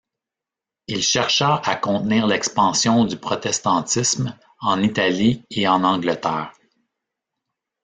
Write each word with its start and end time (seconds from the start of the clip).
Il 0.87 1.03
chercha 1.03 1.57
à 1.63 1.75
contenir 1.75 2.25
l'expansion 2.25 3.05
du 3.05 3.17
protestantisme 3.17 4.35
en 4.59 4.81
Italie 4.81 5.45
et 5.51 5.67
en 5.67 5.83
Angleterre. 5.83 6.51